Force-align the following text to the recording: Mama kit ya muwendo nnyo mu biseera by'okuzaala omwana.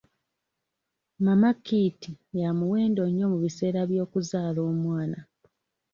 Mama 1.25 1.49
kit 1.65 1.99
ya 2.41 2.49
muwendo 2.59 3.03
nnyo 3.07 3.25
mu 3.31 3.37
biseera 3.43 3.81
by'okuzaala 3.89 4.59
omwana. 4.71 5.19